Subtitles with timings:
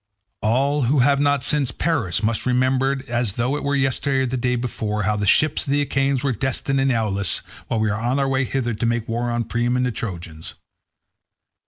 [0.41, 4.35] "All who have not since perished must remember as though it were yesterday or the
[4.35, 7.93] day before, how the ships of the Achaeans were detained in Aulis when we were
[7.93, 10.55] on our way hither to make war on Priam and the Trojans.